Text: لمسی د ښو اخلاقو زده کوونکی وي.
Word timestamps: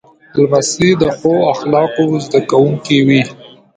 لمسی 0.37 0.89
د 1.01 1.03
ښو 1.17 1.33
اخلاقو 1.53 2.05
زده 2.25 2.39
کوونکی 2.49 2.97
وي. 3.07 3.21